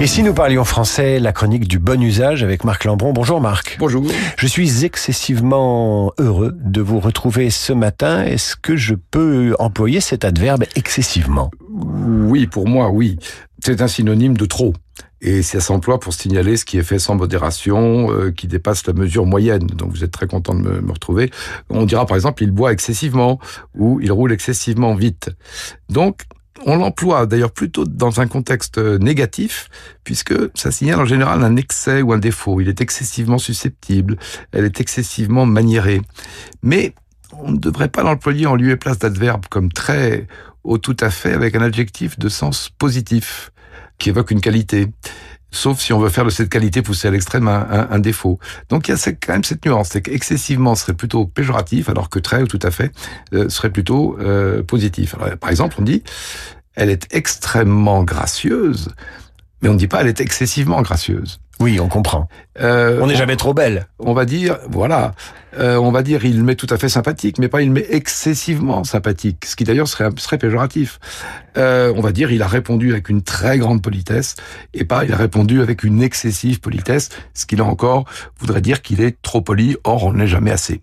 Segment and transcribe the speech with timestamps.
[0.00, 3.12] Et si nous parlions français, la chronique du bon usage avec Marc Lambron.
[3.12, 3.76] Bonjour Marc.
[3.78, 4.04] Bonjour.
[4.36, 8.24] Je suis excessivement heureux de vous retrouver ce matin.
[8.24, 11.50] Est-ce que je peux employer cet adverbe excessivement?
[11.70, 13.18] Oui, pour moi, oui.
[13.64, 14.74] C'est un synonyme de trop.
[15.20, 18.92] Et ça s'emploie pour signaler ce qui est fait sans modération, euh, qui dépasse la
[18.92, 19.66] mesure moyenne.
[19.66, 21.30] Donc vous êtes très content de me, me, retrouver.
[21.70, 23.38] On dira par exemple, il boit excessivement
[23.76, 25.30] ou il roule excessivement vite.
[25.88, 26.22] Donc
[26.66, 29.68] on l'emploie d'ailleurs plutôt dans un contexte négatif,
[30.04, 32.60] puisque ça signale en général un excès ou un défaut.
[32.60, 34.16] Il est excessivement susceptible,
[34.52, 36.00] elle est excessivement maniérée.
[36.62, 36.94] Mais
[37.32, 40.26] on ne devrait pas l'employer en lieu et place d'adverbe comme très
[40.64, 43.52] ou tout à fait avec un adjectif de sens positif
[43.98, 44.88] qui évoque une qualité.
[45.54, 48.38] Sauf si on veut faire de cette qualité poussée à l'extrême un, défaut.
[48.70, 52.18] Donc il y a quand même cette nuance, c'est qu'excessivement serait plutôt péjoratif, alors que
[52.18, 52.90] très ou tout à fait
[53.34, 55.14] euh, serait plutôt euh, positif.
[55.40, 56.02] Par exemple, on dit
[56.74, 58.90] elle est extrêmement gracieuse,
[59.60, 61.40] mais on ne dit pas elle est excessivement gracieuse.
[61.60, 62.28] Oui, on comprend.
[62.60, 63.86] Euh, on n'est jamais trop belle.
[64.00, 65.14] On va dire, voilà,
[65.58, 68.82] euh, on va dire il met tout à fait sympathique, mais pas il met excessivement
[68.82, 70.98] sympathique, ce qui d'ailleurs serait, serait péjoratif.
[71.56, 74.34] Euh, on va dire il a répondu avec une très grande politesse,
[74.74, 78.06] et pas il a répondu avec une excessive politesse, ce qui là encore
[78.40, 80.80] voudrait dire qu'il est trop poli, or on n'est jamais assez.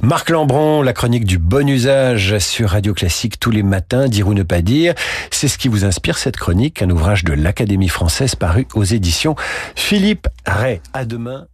[0.00, 4.34] Marc Lambron, la chronique du bon usage sur Radio Classique tous les matins, dire ou
[4.34, 4.94] ne pas dire.
[5.30, 9.36] C'est ce qui vous inspire cette chronique, un ouvrage de l'Académie française paru aux éditions
[9.76, 10.80] Philippe Ray.
[10.94, 11.46] À demain.